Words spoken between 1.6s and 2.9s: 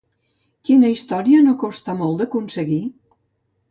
costa molt d'aconseguir?